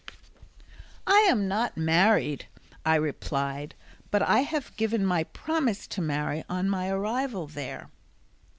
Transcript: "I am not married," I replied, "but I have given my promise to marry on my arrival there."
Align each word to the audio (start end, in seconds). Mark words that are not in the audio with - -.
"I 1.05 1.27
am 1.29 1.47
not 1.47 1.77
married," 1.77 2.47
I 2.83 2.95
replied, 2.95 3.75
"but 4.09 4.23
I 4.23 4.39
have 4.39 4.75
given 4.75 5.05
my 5.05 5.25
promise 5.25 5.85
to 5.85 6.01
marry 6.01 6.43
on 6.49 6.67
my 6.71 6.89
arrival 6.89 7.45
there." 7.45 7.91